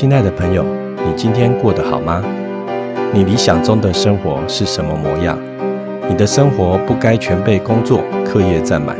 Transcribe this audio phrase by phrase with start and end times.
[0.00, 0.64] 亲爱的朋友，
[1.04, 2.22] 你今天过得好吗？
[3.12, 5.36] 你理想中的生活是什么模样？
[6.08, 8.96] 你的生活不该全被工作、课业占满，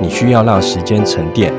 [0.00, 1.52] 你需要让时间沉淀，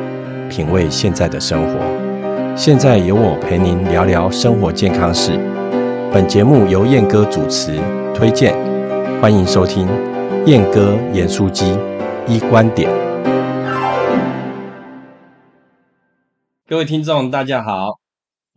[0.50, 2.56] 品味现在的生活。
[2.56, 5.38] 现在由我陪您聊聊生活健康事。
[6.10, 7.78] 本节目由燕哥主持
[8.16, 8.56] 推荐，
[9.22, 9.86] 欢迎收听
[10.46, 11.78] 燕哥严书机
[12.26, 12.90] 一观点。
[16.70, 18.00] 各位听众，大家好，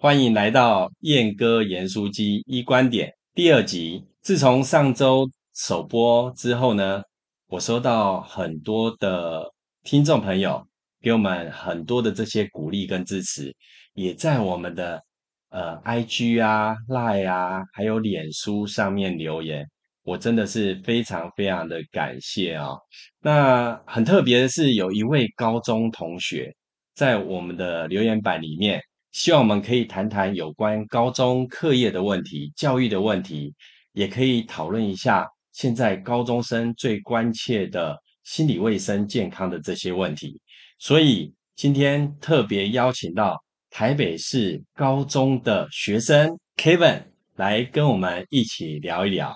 [0.05, 4.05] 欢迎来到燕哥严书机一观点第二集。
[4.21, 7.01] 自从上周首播之后呢，
[7.47, 9.51] 我收到很多的
[9.83, 10.63] 听众朋友
[11.01, 13.51] 给我们很多的这些鼓励跟支持，
[13.95, 15.03] 也在我们的
[15.49, 19.67] 呃，IG 啊、Line 啊，还有脸书上面留言，
[20.03, 22.69] 我真的是非常非常的感谢啊。
[23.23, 26.55] 那很特别的是，有一位高中同学
[26.95, 28.83] 在我们的留言板里面，
[29.15, 33.55] 希望我们可以谈谈有关高中课业的问题、教育的问题，
[33.93, 40.41] 也可以讨论一下现在高中生最关切的心理卫生健康的这些问题。
[40.81, 43.43] 所以今天特别邀请到。
[43.77, 47.03] 台北市高中的学生 Kevin
[47.35, 49.35] 来跟我们一起聊一聊。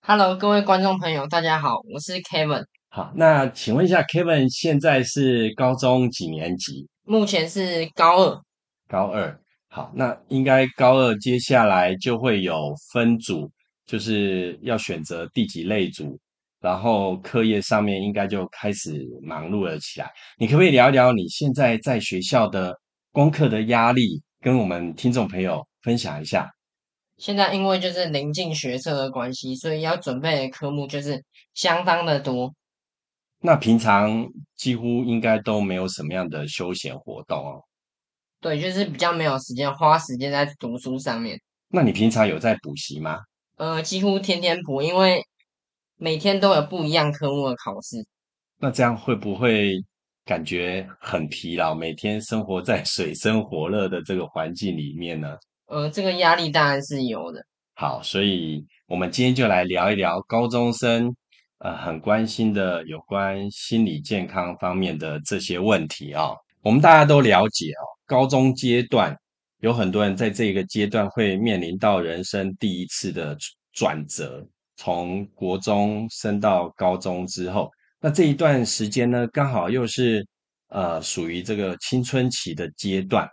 [0.00, 2.64] Hello，各位观众朋友，大家好，我是 Kevin。
[2.88, 6.88] 好，那请问一下，Kevin 现在是高中几年级？
[7.04, 8.42] 目前是高二。
[8.88, 9.38] 高二。
[9.68, 13.50] 好，那应该高二接下来就会有分组，
[13.86, 16.18] 就是要选择第几类组，
[16.60, 20.10] 然后课业上面应该就开始忙碌了起来。
[20.38, 22.74] 你可不可以聊一聊你现在在学校的？
[23.12, 26.50] 功课的压力，跟我们听众朋友分享一下。
[27.16, 32.54] 现在因为就是临近学测的关系，所以要准备的科目就是相当的多。
[33.40, 37.62] 那平常几乎应该都没有什么样的休闲活动哦。
[38.40, 41.40] 对，就是比较没有时间花时间在读书上面。
[41.68, 43.20] 那你平常有在补习吗？
[43.56, 45.22] 呃，几乎天天补，因为
[45.96, 48.06] 每天都有不一样科目的考试。
[48.58, 49.74] 那这样会不会？
[50.26, 55.38] 感觉很疲劳，每天生活在 水深火热的这个环境里面呢。
[55.66, 57.40] 呃，这个压力当然是有的。
[57.74, 61.14] 好，所以我们今天就来聊一聊高中生
[61.58, 66.32] 呃很关心的有关心理健康方面的这些问题啊。
[66.60, 69.16] 我们大家都了解哦，高中阶段
[69.60, 73.36] 有很多人在这个阶段会面临到人生第一次的
[73.72, 74.46] 转折，
[74.76, 77.70] 从国中升到高中之后。
[78.00, 80.24] 那这一段时间呢，刚好又是
[80.68, 83.28] 呃属于这个青春期的阶段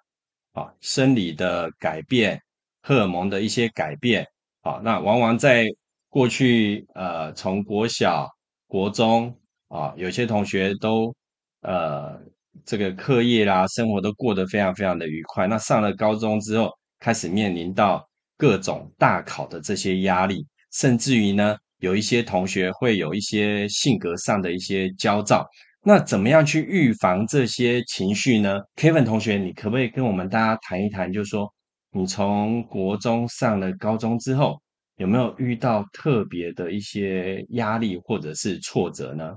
[0.54, 2.42] 啊，生理的改变，
[2.82, 4.26] 荷尔蒙的一些改变
[4.62, 5.68] 啊，那往往在
[6.10, 8.28] 过去呃从国小、
[8.66, 11.14] 国中啊，有些同学都
[11.62, 12.20] 呃
[12.66, 15.48] 这个课业啦、生活都过得非常非常的愉快。
[15.48, 18.08] 那上了高中之后，开始面临到
[18.38, 21.56] 各种大考的这些压力，甚至于呢。
[21.80, 25.46] 有一些同学会有一些性格上的一些焦躁，
[25.84, 31.12] 那怎么样去预防这些情绪呢？Kevin 同学，你可不可以跟我们大家谈一谈？
[31.12, 31.54] 就是说，
[31.92, 34.62] 你从国中上了高中之后，
[34.96, 39.34] 有没有遇到特别的一些压力或者是挫折呢？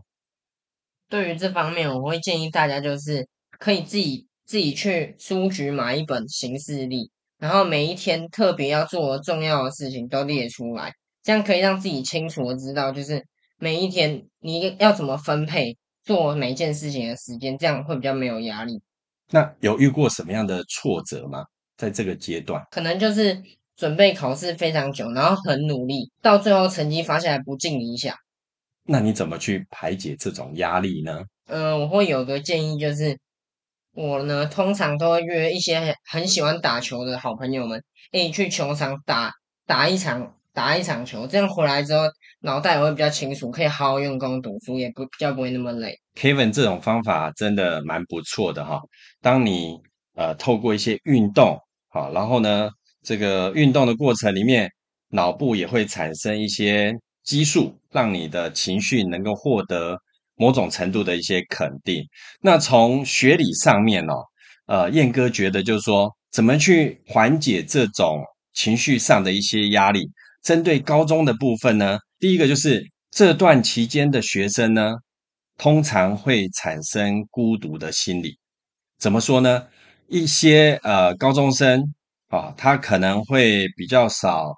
[1.08, 3.26] 对于这方面，我会建议大家就是
[3.58, 10.92] 可以自己自己去书局买一本行事历，然后每一天特别要做重要的事情都列出来。
[11.22, 13.24] 这样可以让自己清楚的知道，就是
[13.58, 18.80] 每一天你要怎么分配做每件事情的时间，这样会比较没有压力。
[19.30, 21.44] 那有遇过什么样的挫折吗？
[21.76, 23.42] 在这个阶段，可能就是
[23.76, 28.14] 准备考试非常久，然后很努力，到最后成绩发下来不尽理想。
[28.86, 31.24] 那你怎么去排解这种压力呢？
[31.46, 33.18] 嗯，我会有个建议，就是
[33.92, 37.82] 我呢通常都会约一些很喜欢打球的好朋友们，
[38.12, 39.32] 一起去球场打
[39.66, 40.32] 打一场。
[40.56, 42.04] 打一场球，这样回来之后
[42.40, 45.94] 脑袋也会比较清楚，可以好好用功读书，也不比较不会那么累。
[46.14, 48.80] Kevin 这种方法真的蛮不错的哈。
[49.20, 49.78] 当你
[50.14, 52.70] 呃透过一些运动，好，然后呢，
[53.02, 54.72] 这个运动的过程里面，
[55.10, 56.90] 脑部也会产生一些
[57.26, 59.98] 激素，让你的情绪能够获得
[60.36, 62.02] 某种程度的一些肯定。
[62.40, 64.24] 那从学理上面哦，
[64.66, 68.22] 呃，燕哥觉得就是说，怎么去缓解这种
[68.54, 70.08] 情绪上的一些压力？
[70.42, 74.94] 针对高中的部分呢，第一个就是这段期间的学生呢，
[75.58, 78.38] 通常会产生孤独的心理。
[78.98, 79.66] 怎么说呢？
[80.08, 81.92] 一些呃高中生
[82.28, 84.54] 啊，他可能会比较少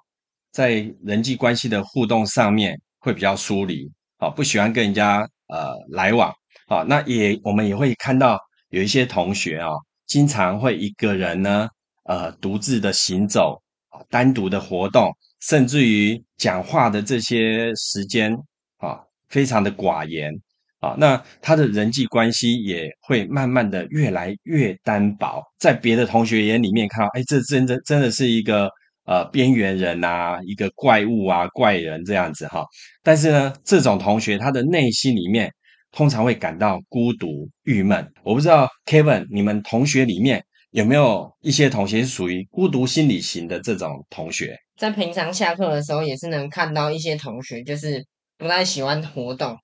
[0.51, 6.33] 在人际关系的互动上面会比较疏离啊，不喜欢跟人家呃来往
[6.67, 6.83] 啊。
[6.83, 9.69] 那也我们也会看到有一些同学啊，
[10.05, 11.67] 经常会一个人呢。
[12.05, 18.35] 呃独自的行走啊，单独的活动，甚至于讲话的这些时间
[18.77, 20.33] 啊，非常的寡言
[20.79, 28.67] 啊，那他的人际关系也会慢慢的越来越单薄，在别的同学眼里面看到，哎，这真的真的是一个
[29.09, 32.63] 呃边缘人啊，一个怪物啊，怪人这样子哈。
[33.03, 35.51] 但是呢，这种同学他的内心里面。
[35.91, 38.07] 通常会感到孤独、郁闷。
[38.23, 44.55] 我不知道 Kevin，你们同学里面有没有一些同学是属于孤独心理型的这种同学？
[44.77, 48.05] 在平常下课的时候，也是能看到一些同学，就是
[48.37, 49.57] 不太喜欢活动，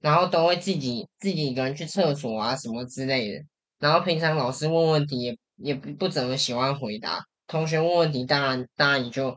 [0.00, 3.38] 然后都会自己自己一个人去厕所啊什么之类的。
[3.78, 7.20] 然后平常老师问问题也也不怎么喜欢回答，
[7.50, 9.36] 同学问问题，当然当然也就。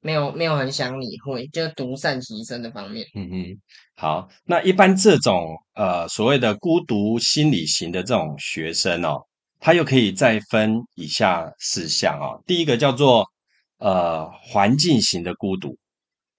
[0.00, 3.04] 没有没有很想理会，就独善其身的方面。
[3.16, 3.60] 嗯嗯，
[3.96, 9.26] 好，那一般这种呃所谓的孤独心理型的这种学生哦，
[9.58, 12.40] 他又可以再分以下四项哦。
[12.46, 13.26] 第一个叫做
[13.78, 15.76] 呃环境型的孤独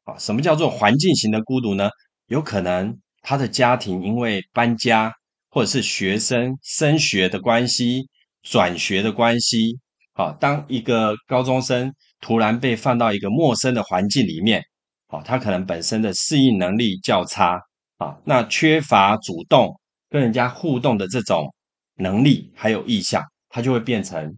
[0.06, 1.90] 啊，什么叫做环境型的孤独呢？
[2.28, 5.12] 有可能他的家庭因为搬家，
[5.50, 8.07] 或者是学生升学的关系、
[8.42, 9.78] 转学的关系，
[10.19, 11.94] 好，当一个高中生。
[12.21, 14.62] 突然被放到一个陌生的环境里面，
[15.07, 17.57] 啊，他可能本身的适应能力较差
[17.95, 19.74] 啊，那缺乏主动
[20.10, 21.48] 跟人家互动的这种
[21.95, 24.36] 能力还有意向，他就会变成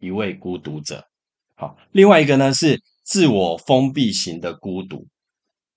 [0.00, 1.04] 一位孤独者。
[1.54, 5.06] 好，另外一个呢是自我封闭型的孤独。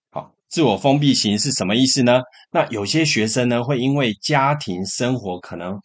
[0.10, 2.20] 好，自我封闭型是什么意思呢？
[2.50, 5.80] 那有些学生呢会因为家庭生活可能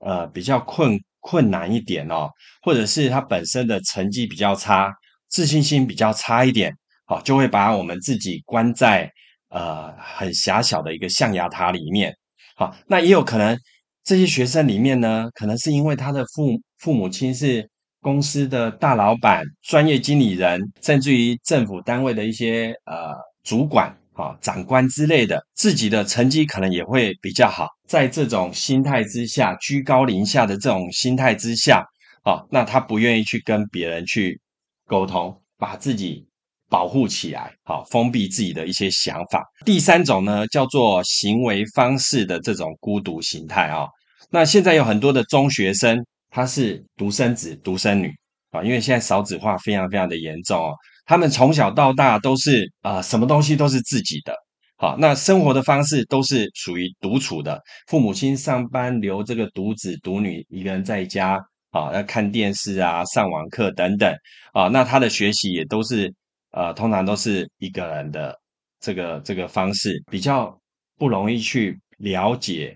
[0.00, 2.28] 呃比较困困难一点哦，
[2.60, 4.92] 或者是他本身的成绩比较差。
[5.32, 6.70] 自信心比较差一点，
[7.06, 9.10] 好，就会把我们自己关在
[9.48, 12.14] 呃很狭小的一个象牙塔里面，
[12.54, 13.58] 好，那也有可能
[14.04, 17.66] 这些学生里面呢，可能是因为他的父父母亲是
[18.02, 31.84] 公司的大老板、专业经理人，甚至于政府单位的一些呃主管、啊长官之类的，自己的成绩可能也会比较好，在这种心态之下，居高临下的这种心态之下，
[32.24, 34.40] 啊，那他不愿意去跟别人去。
[34.84, 36.26] 沟通，把自己
[36.68, 39.42] 保护起来，好，封闭自己的一些想法。
[39.64, 43.86] 第三种呢，叫做行为方式的这种孤独形态啊。
[44.28, 48.12] 那现在有很多的中学生，他是独生子、独生女
[48.50, 50.74] 啊，因为现在少子化非常非常的严重哦。
[51.12, 54.34] 他们从小到大都是啊，什么东西都是自己的，
[54.78, 57.60] 好，那生活的方式都是属于独处的。
[57.86, 61.38] 父母亲上班，留这个独子独女一个人在家。
[61.70, 64.14] 啊，要看电视啊，上网课等等
[64.54, 66.10] 啊，那他的学习也都是
[66.52, 68.38] 呃，通常都是一个人的
[68.80, 70.58] 这个这个方式，比较
[70.98, 72.74] 不容易去了解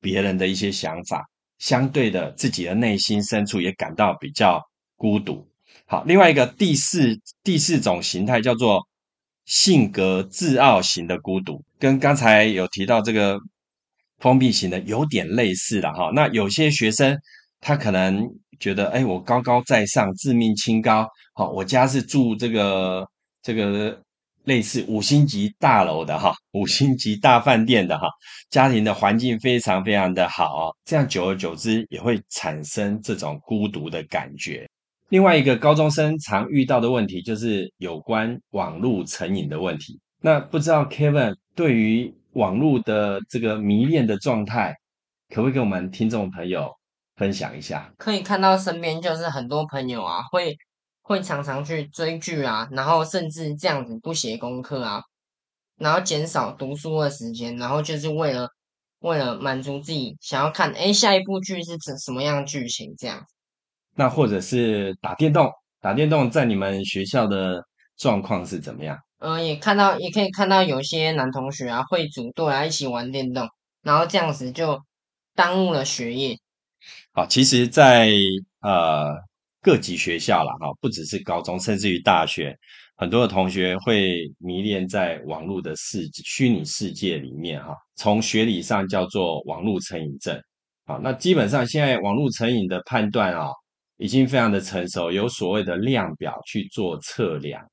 [0.00, 1.24] 别人的一些想法，
[1.58, 4.60] 相对的，自己的内心深处也感到比较
[4.96, 5.51] 孤独。
[5.86, 8.86] 好，另外一个第四第四种形态叫做
[9.44, 13.38] 性格自傲型的孤独，跟刚才有提到这个
[14.18, 16.10] 封闭型的有点类似了哈。
[16.14, 17.18] 那有些学生。
[17.64, 23.06] 他可能觉得，哎，我高高在上，自命清高，好，我家是住这个
[23.40, 24.02] 这个
[24.42, 28.08] 类似五星级大楼的哈，五星级大饭店的哈，
[28.50, 34.68] 家庭的环境非常非常的好，这样久而久之也会产生这种孤独的感觉。
[35.12, 40.00] 另外一个高中生常遇到的问题就是有关网络成瘾的问题。
[40.22, 44.74] 那不知道 Kevin 对于网络的这个迷恋的状态，
[45.28, 46.72] 可不可以跟我们听众朋友？
[47.16, 50.56] 分享一下，可以看到身边就是很多朋友啊，会
[51.02, 55.02] 会常常去追剧啊，然后甚至这样子不写功课啊，
[55.76, 58.48] 然后减少读书的时间，然后就是为了
[59.00, 63.22] 为了满足自己想要看，哎，下一部剧是怎什么样剧情这样。
[63.94, 67.62] 那或者是打电动，打电动在你们学校的
[67.96, 68.98] 状况是怎么样？
[69.18, 73.48] 嗯，也看到也可以看到有些男同学啊会组队啊一起玩电动，
[73.82, 74.80] 然后这样子就
[75.34, 76.36] 耽误了学业。
[77.12, 78.10] 好，其实，在
[78.62, 79.14] 呃
[79.60, 82.56] 各级学校啦，哈，不只是高中，甚至于大学，
[82.96, 90.36] 很多的同学会迷恋在网络的世虚拟世界里面，哈，从学理上叫做网络成瘾症。
[90.84, 93.46] 好，那基本上现在网络成瘾的判断啊，
[94.02, 97.64] 已经非常的成熟，有所谓的量表去做测量，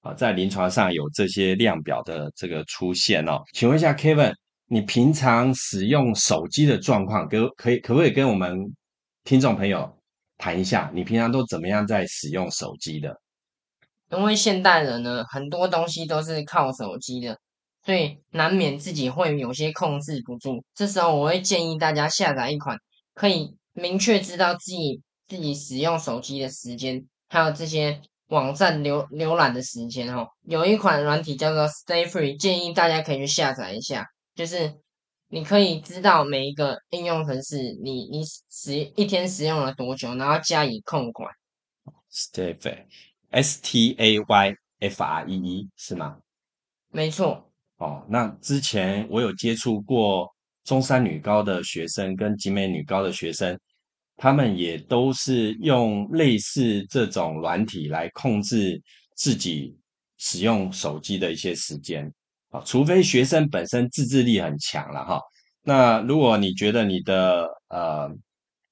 [0.00, 3.40] 啊，在临床上有这些量表的这个出现哦。
[3.52, 4.34] 请问一下，Kevin，
[4.66, 8.58] 你平常使用手机的状况，可可以可不可以跟我们？
[9.22, 9.96] 听众朋友，
[10.38, 13.16] 谈一下，你平常都怎么样在使用手机的？
[14.10, 17.38] 因为现代人呢，很多东西都是靠手机的，
[17.84, 20.64] 所以难免自己会有些控制不住。
[20.74, 22.76] 这时候，我会建议大家下载一款
[23.14, 30.26] 可以明确知道自己自己使用手机的时间，还有这些网站浏浏览的时间哦。
[30.42, 34.74] 有一款软体叫做 Stay Free，建议大家可以去下载一下，就是
[35.28, 41.30] 你可以知道每一个应用程式你你使一天使用了多久，然后加以控管。
[42.12, 46.18] Stay Free，S T A Y F R E E 是吗？
[46.90, 47.50] 没错。
[47.78, 50.26] 哦，那之前我有接触过
[50.64, 53.58] 中山女高的学生跟集美女高的学生，
[54.16, 58.82] 他们也都是用类似这种软体来控制
[59.14, 59.76] 自己
[60.18, 62.10] 使用手机的一些时间
[62.50, 65.20] 啊，除非学生本身自制力很强了哈。
[65.62, 68.10] 那如果你觉得你的呃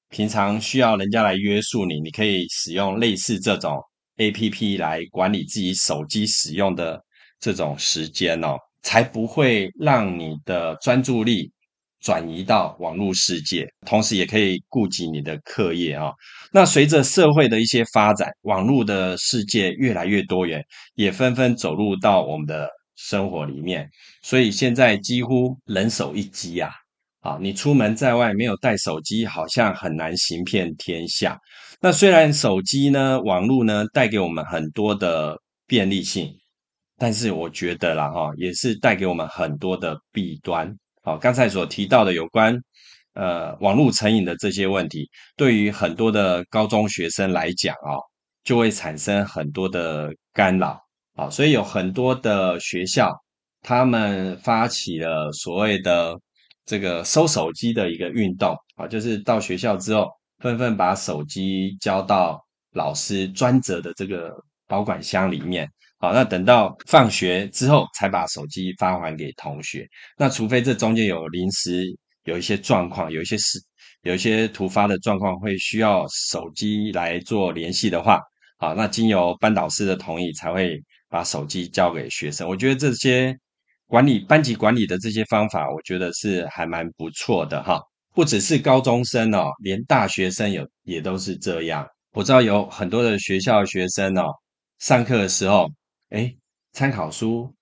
[0.08, 3.80] 平常需要人家来约束你，你可以使用类似这种
[4.16, 7.02] A P P 来管理自己手机使用的
[7.40, 8.56] 这种时间哦。
[8.86, 11.50] 才不会让你的专注力
[12.04, 16.12] 转移到网络世界，同时也可以顾及你的课业啊。
[16.52, 20.62] 那随着社会的一些发展，网络的世界越来越多元，
[20.96, 23.88] 也纷纷走入到我们的生活里面。
[24.22, 26.70] 所以现在几乎人手一机啊，
[27.20, 31.38] 啊，你出门在外没有带手机，好像很难行遍天下。
[31.80, 36.30] 那虽然手机呢，网络呢，带给我们很多的便利性。
[36.98, 40.70] 但是我觉得啦，哈，也是带给我们很多的弊端。
[41.04, 42.58] 好，刚才所提到的有关
[43.12, 45.06] 呃网络成瘾的这些问题，
[45.36, 48.00] 对于很多的高中学生来讲啊，
[48.42, 50.82] 就会产生很多的干扰。
[51.14, 53.14] 啊，所以有很多的学校，
[53.60, 56.18] 他们发起了所谓的
[56.64, 58.56] 这个收手机的一个运动。
[58.76, 62.42] 啊，就是到学校之后，纷纷把手机交到
[62.72, 64.32] 老师专责的这个
[64.66, 65.70] 保管箱里面。
[66.04, 69.88] 好，那等到放学之后才把手机发还给同学。
[70.18, 71.82] 那除非这中间有临时
[72.24, 73.58] 有一些状况，有一些事，
[74.02, 78.20] 有一些突发的状况会需要手机来做联系的话，
[78.58, 82.46] 好，那经由班导师的同意才会把手机交给学生。
[82.46, 83.34] 我觉得这些
[83.86, 87.80] 管理班级管理的这些方法，我觉得是还蛮不错的哈。
[88.12, 91.88] 不只是高中生哦，连大学生有也都是这样。
[92.12, 94.24] 我知道有很多的学校学生哦，
[94.80, 95.66] 上课的时候。
[96.14, 96.32] 哎，
[96.72, 97.52] 参考书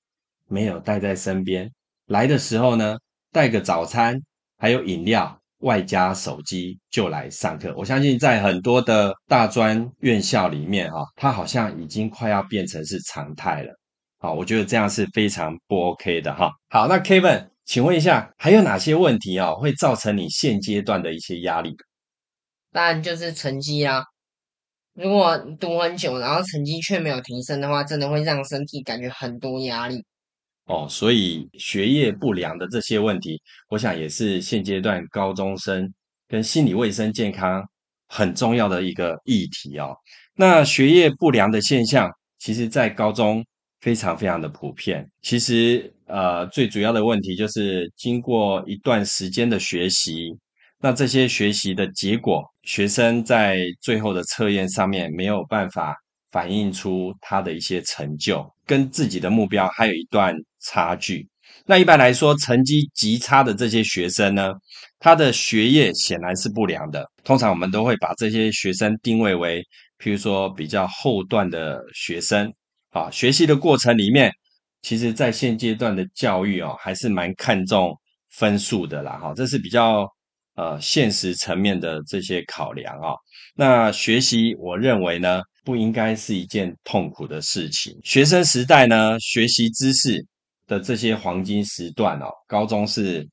[0.46, 1.72] 没有带在身边，
[2.06, 2.98] 来的时候呢，
[3.32, 4.20] 带个早餐，
[4.58, 7.74] 还有饮料，外加手机就来上课。
[7.74, 13.72] 我相信在很多的大专院校里面，哈，它好像已经快要变成是常态了。
[14.18, 16.50] 好，我觉得这样是非常不 OK 的哈。
[16.68, 21.74] 好，那 Kevin，请问一下，还有哪些问题啊，会造成你现阶段的一些压力？
[22.70, 24.04] 当然就是成绩啊。
[24.94, 30.04] 如果读很久，然后成绩却没有提升的话，真的会让身体感觉很多压力。
[30.66, 35.92] 哦，所以学业不良的这些问题，我想也是现阶段高中生
[36.28, 37.62] 跟心理卫生健康
[38.06, 39.96] 很重要的一个议题哦。
[40.36, 43.44] 那学业不良的现象，其实在高中
[43.80, 45.10] 非常非常的普遍。
[45.22, 50.36] 其实，呃，最主要的问题就是经过一段时间的学习。
[50.84, 55.94] 那这些学习的结果，学生在最后的测验上面没有办法
[56.32, 61.28] 反映出他的一些成就，跟自己的目标还有一段差距。
[61.64, 64.52] 那一般来说，成绩极差的这些学生呢，
[64.98, 67.08] 他的学业显然是不良的。
[67.22, 69.62] 通常我们都会把这些学生定位为，
[70.00, 72.52] 譬如说比较后段的学生
[72.90, 73.08] 啊。
[73.12, 74.32] 学习的过程里面，
[74.82, 77.96] 其实在现阶段的教育哦，还是蛮看重
[78.30, 79.12] 分数的啦。
[79.22, 80.12] 哈，这是比较。
[80.54, 83.14] 呃，现实层面的这些考量啊，
[83.54, 87.98] 那学习我认为呢，不应该是一件痛苦的事情。
[88.04, 90.22] 学生时代呢，学习知识
[90.66, 93.26] 的这些黄金时段哦，高中是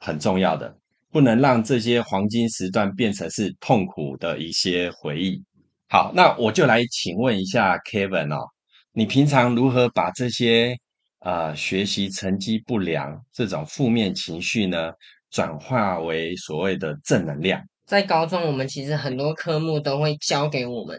[0.00, 0.76] 很重要的，
[1.10, 5.42] 不能让这些黄金时段变成是痛苦的一些回忆。
[5.88, 8.46] 好，那我就来请问一下 Kevin 哦，
[8.92, 10.76] 你平常如何把这些
[11.20, 14.92] 呃学习成绩不良这种负面情绪呢？
[15.36, 17.62] 转化为所谓的正能量。
[17.84, 20.98] 在高中，我们其实很多科目都会教给我们，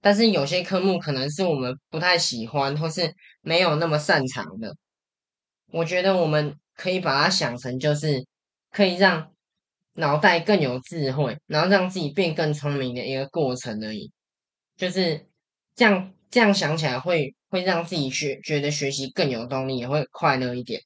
[0.00, 4.74] 但是有些科目可能是我们不太喜欢，或是没有那么擅长的。
[5.70, 8.24] 我觉得我们可以把它想成，就是
[8.70, 9.30] 可以让
[9.96, 14.10] 脑袋更有智慧，然后让自己变更聪明的一个过程而已。
[14.78, 15.26] 就是
[15.76, 20.80] 这样，这样想起来会会让自己学觉得学习更有动力，也会快乐一点。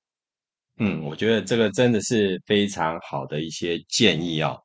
[0.85, 4.59] 嗯，我觉得这个真的是非常好的一些建议哦。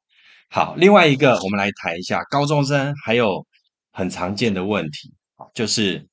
[0.49, 3.45] 好，另外一个，我们来谈一下高中生还有
[3.91, 6.03] 很常见的问题啊，就是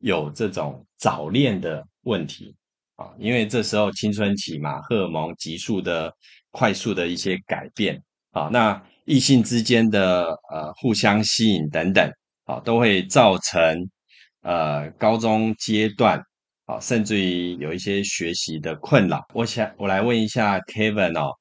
[0.00, 2.52] 有这种早恋的问题
[2.96, 3.06] 啊。
[3.16, 6.12] 因为这时候青春期嘛，荷尔蒙急速的、
[6.50, 8.02] 快速的一些改变
[8.32, 8.48] 啊。
[8.50, 12.10] 那异性之间的呃互相吸引等等，
[12.46, 13.88] 啊，都会造成
[14.42, 16.20] 呃高中阶段
[16.68, 19.26] 啊，甚至于有一些学习的困扰。
[19.32, 21.34] 我想我来问一下 Kevin 哦，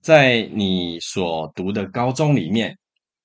[0.00, 2.78] 在你所读的高中里面，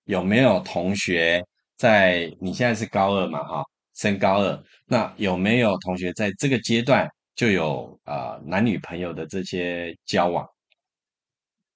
[0.06, 1.46] 有没有同学
[1.78, 3.44] 在你现在是高二嘛？
[3.44, 3.64] 哈，
[3.96, 10.44] 升高二，那有没有同学在这个阶段就有啊男女朋友的这些交往？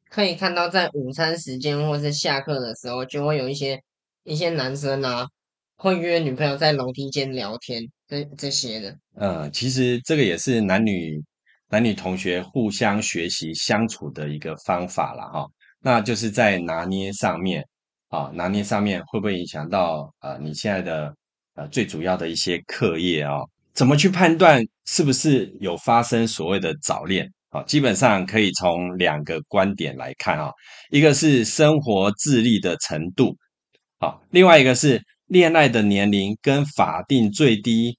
[0.10, 3.80] 可以看到，在午餐时间或是下课的时候，就会有一些
[4.24, 5.28] 一些男生啊，
[5.80, 8.98] 会约女朋友在楼梯间聊天，这这些的。
[9.14, 11.24] 呃，其实这个也是男女
[11.70, 15.46] 男女同学互相学习相处的一个方法了哈。
[15.80, 17.64] 那就是在拿捏上面
[18.10, 21.16] 啊，拿捏上面会不会影响到呃你现在的
[21.54, 23.38] 呃最主要的一些课业啊？
[23.76, 27.32] 怎么去判断是不是有发生所谓的早恋？
[27.50, 30.52] 啊，基本上可以从两个观点来看啊，
[30.90, 33.38] 一个是生活自立的程度，
[34.00, 37.98] 啊，另外一个是恋爱的年龄跟法定最低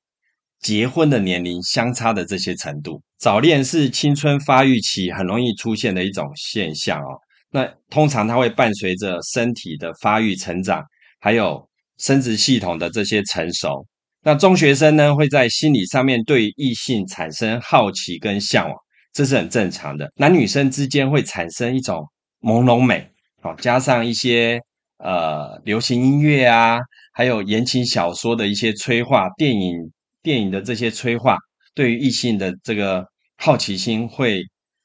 [0.60, 3.00] 结婚的年龄相差的这些程度。
[3.18, 7.18] 早恋是青春发育期很容易出现的一种现象哦。
[7.50, 10.82] 那通常它会伴随着身体的发育成长，
[11.20, 11.68] 还有
[11.98, 13.86] 生殖系统的这些成熟。
[14.22, 18.76] 那中学生呢，会在心理上面对异性产生好奇跟向往。
[19.12, 22.06] 这是很正常的，男女生之间会产生一种
[22.40, 24.60] 朦胧美，好，加上一些
[24.98, 26.78] 呃流行音乐啊，
[27.12, 29.76] 还有言情小说的一些催化，电影
[30.22, 31.36] 电影的这些催化，
[31.74, 33.04] 对于异性的这个
[33.36, 34.42] 好奇心会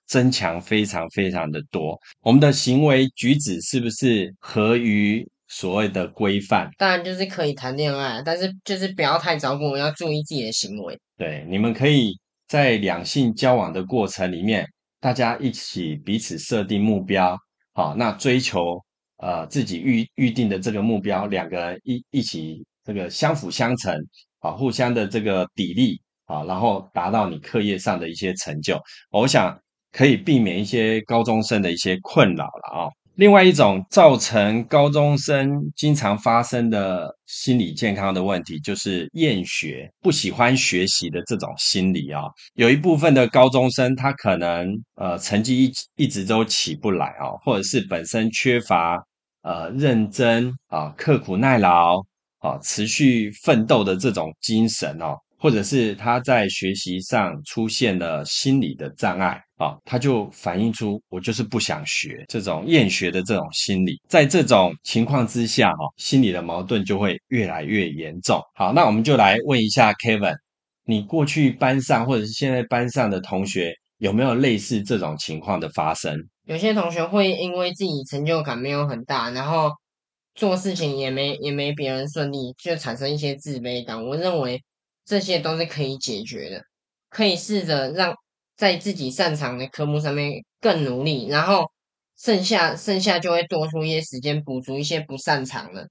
[0.07, 1.99] 增强非常非常的多。
[2.21, 6.69] 我们的行为举止是不是合于所谓的规范？
[6.77, 10.99] 当然就是可以谈恋爱，但是就是不要太早过，要注意自己的行为。
[11.17, 12.17] 对，你们可以。
[12.45, 14.67] 在两性交往的过程里面，
[14.99, 17.35] 大家一起彼此设定目标，
[17.73, 18.79] 好，那追求
[19.23, 23.95] 呃自己预预定的这个目标，两个人一一起这个相辅相成，
[24.39, 28.77] 啊，互相的这个砥砺，啊，然后达到你课业上的一些成就，
[29.11, 29.57] 我想
[29.91, 32.89] 可以避免一些高中生的一些困扰了啊。
[33.15, 42.23] 另外一种造成高中生经常发生的心理健康的问题，就是厌学、不喜欢学习的这种心理啊。
[42.55, 48.99] 有一部分的高中生，他可能呃成绩一一直都起不来啊，或者是本身缺乏
[49.43, 52.01] 呃认真啊、刻苦耐劳
[52.39, 55.15] 啊、持续奋斗的这种精神哦。
[55.37, 68.39] 或者是他在学习上出现了心理的障碍啊，他就反映出我就是不想学这种厌学的这种心理，在这种情况之下哈，心理的矛盾就会越来越严重。
[68.55, 70.37] 好，那我们就来问一下 Kevin，
[70.85, 76.17] 你过去班上或者是现在班上的同学有没有类似这种情况的发生？
[76.45, 79.71] 有些同学会因为自己成就感没有很大，然后
[80.35, 84.05] 做事情也没也没别人顺利，就产生一些自卑感。
[84.05, 84.63] 我认为。
[85.05, 86.63] 这些都是可以解决的，
[87.09, 88.15] 可以试着让
[88.55, 91.69] 在自己擅长的科目上面更努力，然后
[92.17, 95.89] 剩下剩下就会多出一些时间补足一些不擅长的，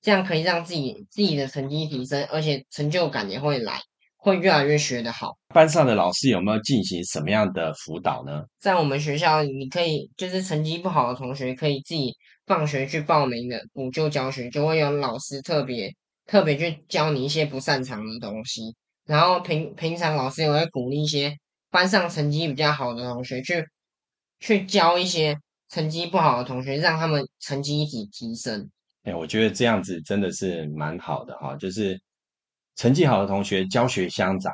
[0.00, 3.80] 这样可以让自己自己的成绩提升，而且成就感也会来，
[4.24, 5.36] 会越来越学得好。
[5.48, 8.42] 班上的老师有没有进行什么样的辅导呢？
[8.58, 12.10] 在我们学校，你可以就是成绩不好的同学，可以自己
[12.46, 15.94] 放学去报名的补救教学，就会有老师特别。
[16.26, 21.36] 特别去教你一些不擅长的东西，然后平平常老师也会鼓励一些
[21.70, 23.62] 班上成绩比较好的同学去
[24.40, 25.36] 去教一些
[25.68, 28.70] 成绩不好的同学，让他们成绩一起提升。
[29.02, 32.00] 哎，我觉得这样子真的是蛮好的哈，就是
[32.76, 34.52] 成绩好的同学教学相长，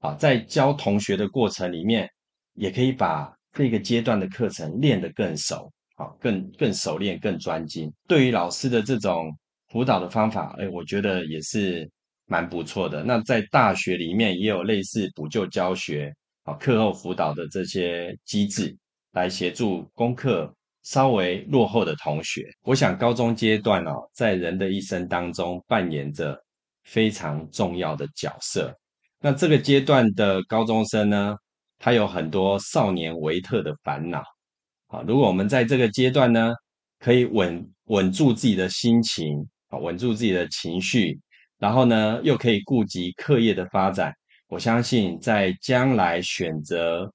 [0.00, 2.08] 啊，在教同学的过程里面，
[2.54, 7.92] 也可以把这个阶段的课程练得更熟，啊，更更熟练、更专精。
[8.06, 9.30] 对于老师的这种。
[9.72, 11.88] 辅导的方法，哎，我觉得也是
[12.26, 13.04] 蛮不错的。
[13.04, 18.76] 那在大学里面也有类似补救教学、啊课后辅导的这些机制，
[19.12, 22.44] 来协助功课稍微落后的同学。
[22.62, 26.36] 我想高中阶段哦，在人的一生当中扮演着
[26.84, 28.74] 非常重要的角色。
[29.20, 31.36] 那这个阶段的高中生呢，
[31.78, 34.22] 他有很多少年维特的烦恼。
[34.88, 36.52] 啊，如果我们在这个阶段呢，
[36.98, 39.48] 可以稳稳住自己的心情。
[39.70, 41.16] 啊，稳住自己的情绪，
[41.56, 44.12] 然后呢，又可以顾及课业的发展。
[44.48, 47.08] 我相信，在将来选择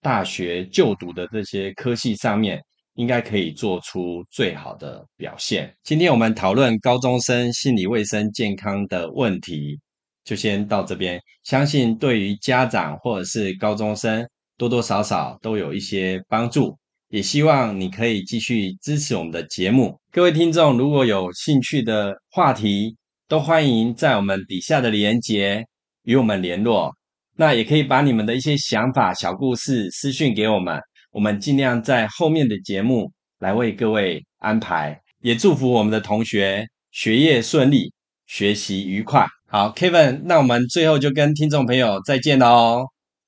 [0.00, 2.62] 大学就读的这些科系上面，
[2.96, 5.74] 应该可以做出最好的表现。
[5.84, 9.78] 今天我们讨论高中生心理卫生健康的问题，
[10.24, 11.20] 就先到这边。
[11.44, 14.26] 相信对于家长或者是高中生，
[14.58, 16.76] 多多少少都有一些帮助。
[17.08, 19.96] 也希望你可以继续支持我们的节目。
[20.10, 22.96] 各位听众，如果有兴趣的话题，
[23.28, 25.64] 都欢迎在我们底下的连结
[26.02, 26.92] 与我们联络。
[27.36, 30.80] 那也可以把你们的一些想法、小故事私讯给我们，
[31.16, 35.00] 我们尽量在后面的节目来为各位安排。
[35.22, 37.90] 也祝福我们的同学学业顺利，
[38.26, 39.26] 学习愉快。
[39.50, 42.84] 好，Kevin，那我们最后就跟听众朋友再见喽。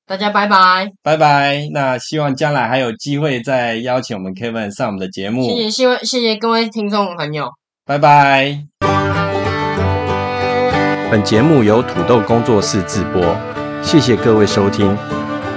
[0.07, 1.67] 大家拜拜，拜拜。
[1.73, 5.49] 那希望将来还有机会再邀请我们 Kevin 上我们的节目。
[5.49, 7.49] 谢谢，谢谢，谢谢各位听众朋友，
[7.87, 8.67] 拜拜。
[11.11, 13.35] 本节目由土豆工作室制播，
[13.83, 14.95] 谢谢各位收听。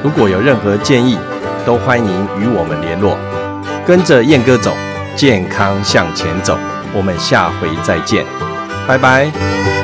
[0.01, 1.17] 如果有任何建议，
[1.65, 3.17] 都欢迎与我们联络。
[3.85, 4.71] 跟着燕哥走，
[5.15, 6.57] 健康向前走。
[6.93, 8.25] 我们下回再见，
[8.87, 9.80] 拜拜。